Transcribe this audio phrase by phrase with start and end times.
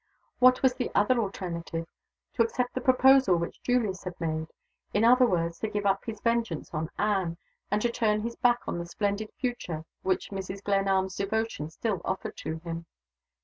[0.39, 1.85] What was the other alternative?
[2.33, 4.47] To accept the proposal which Julius had made.
[4.95, 7.37] In other words, to give up his vengeance on Anne,
[7.69, 10.63] and to turn his back on the splendid future which Mrs.
[10.63, 12.87] Glenarm's devotion still offered to him.